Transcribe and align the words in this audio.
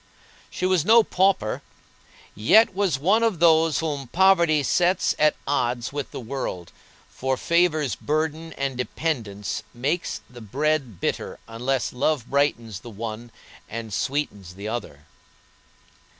She 0.49 0.65
was 0.65 0.83
no 0.83 1.03
pauper, 1.03 1.61
yet 2.33 2.73
was 2.73 2.97
one 2.97 3.21
of 3.21 3.37
those 3.39 3.77
whom 3.77 4.07
poverty 4.07 4.63
sets 4.63 5.13
at 5.19 5.35
odds 5.45 5.93
with 5.93 6.09
the 6.09 6.19
world, 6.19 6.71
for 7.07 7.37
favors 7.37 7.93
burden 7.93 8.51
and 8.53 8.75
dependence 8.75 9.61
makes 9.75 10.21
the 10.27 10.41
bread 10.41 10.99
bitter 10.99 11.37
unless 11.47 11.93
love 11.93 12.27
brightens 12.31 12.79
the 12.79 12.89
one 12.89 13.31
and 13.69 13.93
sweetens 13.93 14.55
the 14.55 14.67
other. 14.67 15.05